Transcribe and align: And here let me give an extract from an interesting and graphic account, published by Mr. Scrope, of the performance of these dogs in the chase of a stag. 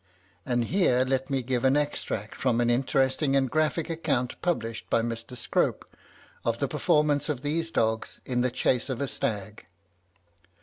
And 0.47 0.63
here 0.63 1.05
let 1.05 1.29
me 1.29 1.43
give 1.43 1.63
an 1.63 1.77
extract 1.77 2.33
from 2.33 2.59
an 2.59 2.71
interesting 2.71 3.35
and 3.35 3.47
graphic 3.51 3.87
account, 3.87 4.41
published 4.41 4.89
by 4.89 5.03
Mr. 5.03 5.37
Scrope, 5.37 5.85
of 6.43 6.57
the 6.57 6.67
performance 6.67 7.29
of 7.29 7.43
these 7.43 7.69
dogs 7.69 8.19
in 8.25 8.41
the 8.41 8.49
chase 8.49 8.89
of 8.89 8.99
a 8.99 9.07
stag. 9.07 9.67